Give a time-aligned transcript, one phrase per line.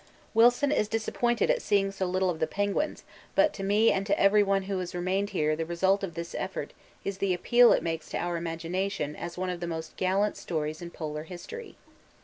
[0.33, 3.03] Wilson is disappointed at seeing so little of the penguins,
[3.35, 6.73] but to me and to everyone who has remained here the result of this effort
[7.05, 10.81] is the appeal it makes to our imagination as one of the most gallant stories
[10.81, 11.75] in Polar History.